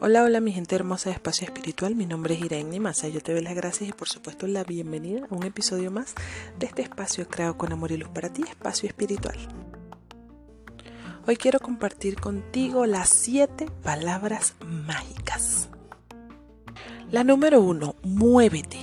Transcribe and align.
Hola, 0.00 0.22
hola 0.22 0.40
mi 0.40 0.52
gente 0.52 0.76
hermosa 0.76 1.10
de 1.10 1.14
Espacio 1.14 1.44
Espiritual, 1.44 1.96
mi 1.96 2.06
nombre 2.06 2.34
es 2.34 2.40
Irene 2.40 2.78
Massa, 2.78 3.08
yo 3.08 3.20
te 3.20 3.32
doy 3.32 3.42
las 3.42 3.56
gracias 3.56 3.90
y 3.90 3.92
por 3.92 4.08
supuesto 4.08 4.46
la 4.46 4.62
bienvenida 4.62 5.26
a 5.28 5.34
un 5.34 5.42
episodio 5.42 5.90
más 5.90 6.14
de 6.56 6.66
este 6.66 6.82
espacio 6.82 7.26
creado 7.26 7.58
con 7.58 7.72
amor 7.72 7.90
y 7.90 7.96
luz 7.96 8.08
para 8.08 8.32
ti, 8.32 8.44
Espacio 8.48 8.88
Espiritual. 8.88 9.36
Hoy 11.26 11.36
quiero 11.36 11.58
compartir 11.58 12.14
contigo 12.20 12.86
las 12.86 13.08
siete 13.08 13.66
palabras 13.82 14.54
mágicas. 14.64 15.68
La 17.10 17.24
número 17.24 17.60
uno, 17.60 17.96
muévete. 18.04 18.78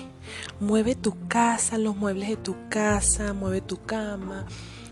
Mueve 0.59 0.95
tu 0.95 1.16
casa, 1.29 1.77
los 1.77 1.95
muebles 1.95 2.27
de 2.27 2.38
tu 2.38 2.57
casa, 2.68 3.32
mueve 3.32 3.61
tu 3.61 3.82
cama, 3.86 4.47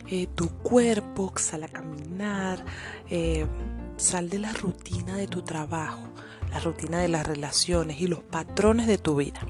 eh, 0.07 0.27
tu 0.33 0.47
cuerpo, 0.47 1.33
sal 1.35 1.63
a 1.63 1.67
caminar, 1.67 2.63
eh, 3.09 3.45
sal 3.97 4.29
de 4.29 4.39
la 4.39 4.53
rutina 4.53 5.15
de 5.15 5.27
tu 5.27 5.41
trabajo, 5.41 6.03
la 6.53 6.59
rutina 6.59 6.99
de 6.99 7.07
las 7.07 7.25
relaciones 7.25 7.99
y 7.99 8.07
los 8.07 8.19
patrones 8.19 8.85
de 8.85 8.99
tu 8.99 9.15
vida. 9.15 9.41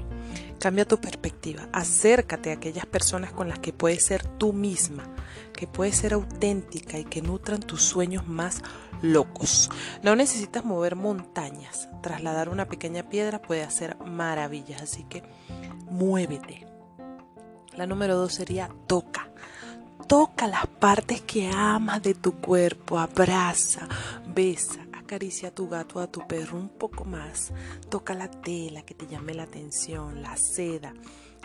Cambia 0.58 0.86
tu 0.86 0.98
perspectiva, 0.98 1.68
acércate 1.72 2.50
a 2.50 2.54
aquellas 2.54 2.86
personas 2.86 3.30
con 3.30 3.48
las 3.48 3.58
que 3.58 3.74
puedes 3.74 4.02
ser 4.02 4.26
tú 4.26 4.54
misma, 4.54 5.04
que 5.52 5.66
puedes 5.66 5.96
ser 5.96 6.14
auténtica 6.14 6.98
y 6.98 7.04
que 7.04 7.20
nutran 7.20 7.60
tus 7.60 7.82
sueños 7.82 8.26
más 8.26 8.62
locos. 9.02 9.70
No 10.02 10.16
necesitas 10.16 10.64
mover 10.64 10.96
montañas, 10.96 11.90
trasladar 12.02 12.48
una 12.48 12.66
pequeña 12.66 13.02
piedra 13.10 13.42
puede 13.42 13.62
hacer 13.62 13.98
maravillas, 13.98 14.80
así 14.80 15.04
que 15.04 15.22
muévete. 15.90 16.66
La 17.76 17.86
número 17.86 18.16
dos 18.16 18.32
sería 18.32 18.70
toca. 18.86 19.28
Toca 20.08 20.46
las 20.46 20.66
partes 20.66 21.20
que 21.20 21.50
amas 21.50 22.02
de 22.02 22.14
tu 22.14 22.32
cuerpo, 22.40 22.98
abraza, 22.98 23.88
besa, 24.26 24.83
acaricia 25.04 25.48
a 25.48 25.54
tu 25.54 25.68
gato 25.68 25.98
o 25.98 26.02
a 26.02 26.06
tu 26.06 26.26
perro 26.26 26.58
un 26.58 26.70
poco 26.70 27.04
más. 27.04 27.52
Toca 27.90 28.14
la 28.14 28.30
tela 28.30 28.82
que 28.82 28.94
te 28.94 29.06
llame 29.06 29.34
la 29.34 29.42
atención, 29.42 30.22
la 30.22 30.36
seda, 30.36 30.94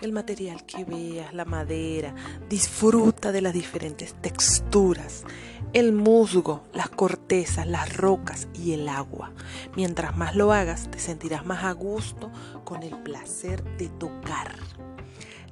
el 0.02 0.14
material 0.14 0.66
que 0.66 0.86
veas, 0.86 1.34
la 1.34 1.44
madera. 1.44 2.16
Disfruta 2.50 3.34
de 3.34 3.42
las 3.42 3.54
diferentes 3.54 4.14
texturas, 4.22 5.26
el 5.74 5.92
musgo, 5.92 6.64
las 6.74 6.90
cortezas, 6.90 7.68
las 7.68 7.96
rocas 7.98 8.48
y 8.54 8.72
el 8.72 8.88
agua. 8.88 9.34
Mientras 9.76 10.16
más 10.16 10.36
lo 10.36 10.54
hagas, 10.54 10.90
te 10.90 11.00
sentirás 11.00 11.46
más 11.46 11.66
a 11.66 11.74
gusto 11.74 12.32
con 12.64 12.82
el 12.82 12.98
placer 13.04 13.62
de 13.78 13.90
tocar. 13.90 14.56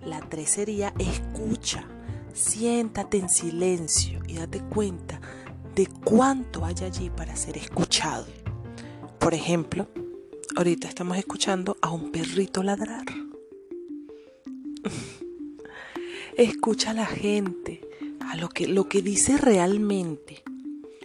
La 0.05 0.21
tres 0.21 0.51
sería 0.51 0.93
escucha 0.97 1.85
Siéntate 2.37 3.17
en 3.17 3.29
silencio 3.29 4.19
y 4.27 4.35
date 4.35 4.61
cuenta 4.61 5.19
de 5.77 5.87
cuánto 6.03 6.65
hay 6.65 6.75
allí 6.83 7.11
para 7.11 7.35
ser 7.35 7.55
escuchado. 7.55 8.25
Por 9.19 9.35
ejemplo, 9.35 9.87
ahorita 10.55 10.87
estamos 10.87 11.17
escuchando 11.17 11.77
a 11.81 11.91
un 11.91 12.11
perrito 12.11 12.63
ladrar. 12.63 13.05
Escucha 16.35 16.89
a 16.91 16.93
la 16.95 17.05
gente, 17.05 17.87
a 18.19 18.35
lo 18.37 18.49
que, 18.49 18.67
lo 18.67 18.89
que 18.89 19.03
dice 19.03 19.37
realmente. 19.37 20.43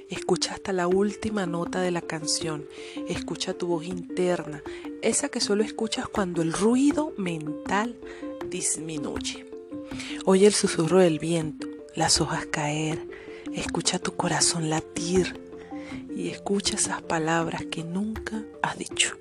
Escucha 0.08 0.54
hasta 0.54 0.72
la 0.72 0.86
última 0.86 1.44
nota 1.44 1.82
de 1.82 1.90
la 1.90 2.00
canción. 2.00 2.64
Escucha 3.08 3.52
tu 3.52 3.66
voz 3.66 3.84
interna, 3.84 4.62
esa 5.02 5.28
que 5.28 5.40
solo 5.40 5.64
escuchas 5.64 6.08
cuando 6.08 6.40
el 6.40 6.54
ruido 6.54 7.12
mental 7.18 7.98
disminuye. 8.48 9.44
Oye 10.24 10.46
el 10.46 10.54
susurro 10.54 11.00
del 11.00 11.18
viento, 11.18 11.68
las 11.94 12.22
hojas 12.22 12.46
caer, 12.46 13.06
escucha 13.54 13.98
tu 13.98 14.16
corazón 14.16 14.70
latir 14.70 15.40
y 16.14 16.28
escucha 16.28 16.76
esas 16.76 17.02
palabras 17.02 17.64
que 17.66 17.84
nunca 17.84 18.42
has 18.62 18.78
dicho. 18.78 19.16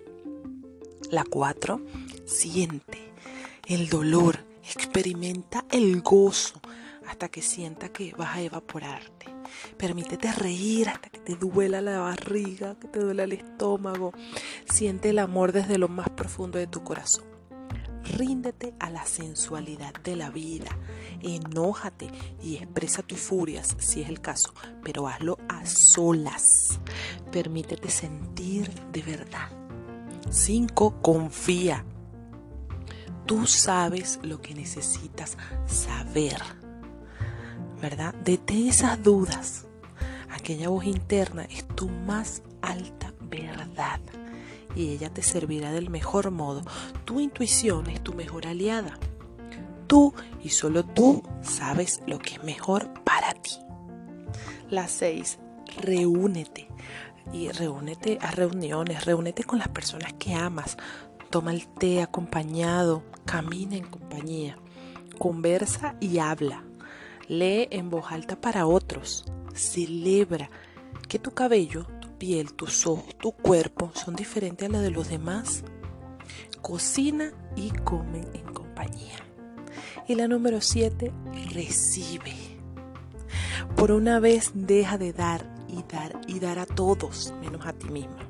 La 1.09 1.23
cuatro, 1.23 1.81
siente 2.25 2.99
el 3.67 3.89
dolor, 3.89 4.39
experimenta 4.63 5.65
el 5.71 6.01
gozo 6.01 6.61
hasta 7.07 7.29
que 7.29 7.41
sienta 7.41 7.89
que 7.89 8.13
vas 8.17 8.35
a 8.35 8.41
evaporarte. 8.41 9.27
Permítete 9.77 10.31
reír 10.31 10.89
hasta 10.89 11.09
que 11.09 11.19
te 11.19 11.35
duela 11.35 11.81
la 11.81 11.99
barriga, 11.99 12.75
que 12.79 12.87
te 12.87 12.99
duela 12.99 13.23
el 13.23 13.33
estómago. 13.33 14.13
Siente 14.65 15.09
el 15.09 15.19
amor 15.19 15.51
desde 15.51 15.77
lo 15.77 15.89
más 15.89 16.09
profundo 16.09 16.57
de 16.57 16.67
tu 16.67 16.83
corazón. 16.83 17.30
Ríndete 18.17 18.73
a 18.79 18.89
la 18.89 19.05
sensualidad 19.05 19.93
de 20.03 20.15
la 20.15 20.29
vida. 20.29 20.77
Enójate 21.21 22.09
y 22.41 22.57
expresa 22.57 23.03
tus 23.03 23.19
furias 23.19 23.75
si 23.79 24.01
es 24.01 24.09
el 24.09 24.19
caso, 24.19 24.53
pero 24.83 25.07
hazlo 25.07 25.37
a 25.47 25.65
solas. 25.65 26.79
Permítete 27.31 27.89
sentir 27.89 28.69
de 28.91 29.01
verdad. 29.01 29.49
5. 30.29 31.01
Confía. 31.01 31.85
Tú 33.25 33.47
sabes 33.47 34.19
lo 34.23 34.41
que 34.41 34.55
necesitas 34.55 35.37
saber. 35.65 36.41
¿Verdad? 37.81 38.13
Detén 38.15 38.67
esas 38.67 39.01
dudas. 39.01 39.67
Aquella 40.29 40.69
voz 40.69 40.85
interna 40.85 41.43
es 41.43 41.65
tu 41.75 41.87
más 41.87 42.41
alta 42.61 43.13
verdad 43.21 44.01
y 44.75 44.89
ella 44.89 45.09
te 45.09 45.21
servirá 45.21 45.71
del 45.71 45.89
mejor 45.89 46.31
modo. 46.31 46.61
Tu 47.05 47.19
intuición 47.19 47.89
es 47.89 48.01
tu 48.01 48.13
mejor 48.13 48.47
aliada. 48.47 48.97
Tú 49.87 50.13
y 50.41 50.49
solo 50.49 50.85
tú 50.85 51.23
sabes 51.41 52.01
lo 52.07 52.19
que 52.19 52.35
es 52.35 52.43
mejor 52.43 52.89
para 53.03 53.33
ti. 53.33 53.51
La 54.69 54.87
6. 54.87 55.39
Reúnete. 55.81 56.67
Y 57.33 57.49
reúnete 57.49 58.17
a 58.21 58.31
reuniones, 58.31 59.05
reúnete 59.05 59.43
con 59.43 59.59
las 59.59 59.67
personas 59.67 60.13
que 60.13 60.33
amas. 60.33 60.77
Toma 61.29 61.51
el 61.53 61.67
té 61.67 62.01
acompañado, 62.01 63.03
camina 63.25 63.75
en 63.77 63.85
compañía, 63.85 64.57
conversa 65.17 65.95
y 65.99 66.19
habla. 66.19 66.63
Lee 67.27 67.67
en 67.71 67.89
voz 67.89 68.11
alta 68.11 68.35
para 68.35 68.65
otros. 68.65 69.25
Celebra 69.53 70.49
que 71.07 71.19
tu 71.19 71.31
cabello 71.31 71.85
piel, 72.21 72.53
tus 72.53 72.85
ojos, 72.85 73.17
tu 73.17 73.31
cuerpo 73.31 73.91
son 73.95 74.15
diferentes 74.15 74.69
a 74.69 74.71
los 74.71 74.81
de 74.83 74.91
los 74.91 75.09
demás. 75.09 75.63
Cocina 76.61 77.33
y 77.55 77.71
come 77.71 78.27
en 78.35 78.43
compañía. 78.53 79.17
Y 80.07 80.13
la 80.13 80.27
número 80.27 80.61
7, 80.61 81.11
recibe. 81.51 82.35
Por 83.75 83.91
una 83.91 84.19
vez 84.19 84.51
deja 84.53 84.99
de 84.99 85.13
dar 85.13 85.51
y 85.67 85.81
dar 85.91 86.21
y 86.27 86.39
dar 86.39 86.59
a 86.59 86.67
todos, 86.67 87.33
menos 87.41 87.65
a 87.65 87.73
ti 87.73 87.89
misma. 87.89 88.29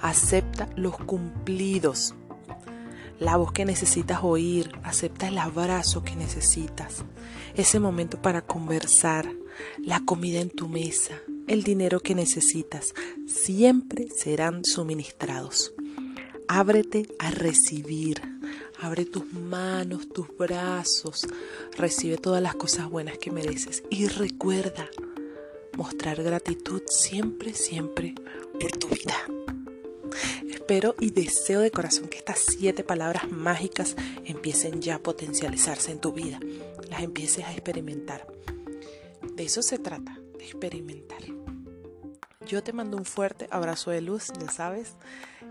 Acepta 0.00 0.68
los 0.74 0.96
cumplidos, 0.96 2.16
la 3.20 3.36
voz 3.36 3.52
que 3.52 3.64
necesitas 3.64 4.18
oír, 4.24 4.72
acepta 4.82 5.28
el 5.28 5.38
abrazo 5.38 6.02
que 6.02 6.16
necesitas, 6.16 7.04
ese 7.54 7.78
momento 7.78 8.20
para 8.20 8.42
conversar, 8.42 9.30
la 9.78 10.00
comida 10.00 10.40
en 10.40 10.50
tu 10.50 10.68
mesa, 10.68 11.14
el 11.46 11.62
dinero 11.62 12.00
que 12.00 12.14
necesitas 12.14 12.94
siempre 13.26 14.08
serán 14.10 14.64
suministrados. 14.64 15.74
Ábrete 16.48 17.06
a 17.18 17.30
recibir. 17.30 18.20
Abre 18.80 19.04
tus 19.04 19.32
manos, 19.32 20.08
tus 20.08 20.28
brazos. 20.36 21.26
Recibe 21.76 22.18
todas 22.18 22.42
las 22.42 22.54
cosas 22.54 22.90
buenas 22.90 23.18
que 23.18 23.30
mereces. 23.30 23.82
Y 23.90 24.08
recuerda 24.08 24.88
mostrar 25.76 26.22
gratitud 26.22 26.82
siempre, 26.86 27.54
siempre 27.54 28.14
por 28.60 28.72
tu 28.72 28.88
vida. 28.88 29.16
Espero 30.48 30.94
y 31.00 31.10
deseo 31.10 31.60
de 31.60 31.70
corazón 31.70 32.08
que 32.08 32.18
estas 32.18 32.38
siete 32.38 32.84
palabras 32.84 33.30
mágicas 33.30 33.96
empiecen 34.24 34.80
ya 34.80 34.96
a 34.96 35.02
potencializarse 35.02 35.92
en 35.92 36.00
tu 36.00 36.12
vida. 36.12 36.40
Las 36.88 37.02
empieces 37.02 37.44
a 37.44 37.52
experimentar. 37.52 38.26
De 39.34 39.44
eso 39.44 39.62
se 39.62 39.78
trata, 39.78 40.18
de 40.38 40.44
experimentar. 40.44 41.33
Yo 42.46 42.62
te 42.62 42.72
mando 42.72 42.96
un 42.96 43.04
fuerte 43.04 43.48
abrazo 43.50 43.90
de 43.90 44.00
luz, 44.00 44.32
ya 44.38 44.50
sabes. 44.50 44.94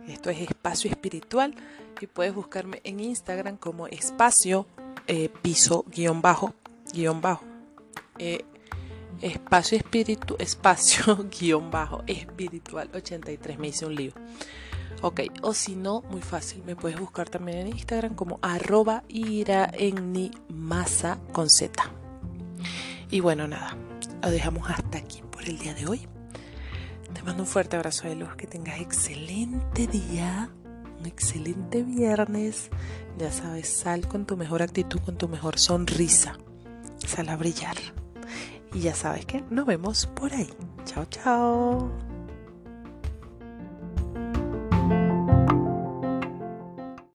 Esto 0.08 0.30
es 0.30 0.40
Espacio 0.42 0.90
Espiritual 0.90 1.56
y 2.02 2.08
puedes 2.08 2.36
buscarme 2.36 2.82
en 2.84 3.00
Instagram 3.00 3.58
como 3.58 3.88
espacio 3.88 4.68
eh, 5.08 5.30
piso 5.42 5.86
guion 5.88 6.22
bajo 6.22 6.54
guion 6.94 7.22
bajo. 7.22 7.44
Eh, 8.20 8.46
espacio 9.22 9.78
espíritu, 9.78 10.36
espacio 10.40 11.28
guion 11.40 11.72
bajo 11.72 12.04
espiritual 12.08 12.90
83. 12.94 13.58
Me 13.58 13.70
hice 13.70 13.86
un 13.86 13.96
lío. 13.96 14.14
Ok, 15.02 15.22
o 15.42 15.54
si 15.54 15.76
no, 15.76 16.02
muy 16.04 16.22
fácil, 16.22 16.64
me 16.64 16.76
puedes 16.76 16.98
buscar 16.98 17.30
también 17.30 17.58
en 17.60 17.68
Instagram 17.70 18.16
como 18.16 18.40
arroba 18.42 19.04
ira 19.10 19.70
en 19.74 20.32
masa 20.48 21.20
con 21.34 21.50
Z. 21.50 21.84
Y 23.10 23.20
bueno, 23.20 23.48
nada, 23.48 23.76
lo 24.22 24.30
dejamos 24.30 24.70
hasta 24.70 25.00
aquí 25.00 25.22
por 25.30 25.44
el 25.44 25.60
día 25.60 25.74
de 25.74 25.88
hoy. 25.88 26.13
Te 27.14 27.24
mando 27.24 27.44
un 27.44 27.48
fuerte 27.48 27.76
abrazo 27.76 28.08
de 28.08 28.16
luz, 28.16 28.36
que 28.36 28.48
tengas 28.48 28.80
excelente 28.80 29.88
día, 29.88 30.50
un 31.00 31.06
excelente 31.06 31.84
viernes. 31.84 32.70
Ya 33.18 33.32
sabes, 33.32 33.70
sal 33.70 34.08
con 34.08 34.26
tu 34.26 34.38
mejor 34.38 34.62
actitud, 34.62 35.00
con 35.00 35.18
tu 35.18 35.28
mejor 35.28 35.60
sonrisa. 35.60 36.38
Sal 36.98 37.30
a 37.30 37.38
brillar. 37.38 37.78
Y 38.74 38.80
ya 38.80 38.96
sabes 38.96 39.26
que 39.26 39.44
nos 39.50 39.66
vemos 39.66 40.08
por 40.08 40.34
ahí. 40.34 40.50
Chao, 40.86 41.06
chao. 41.06 42.13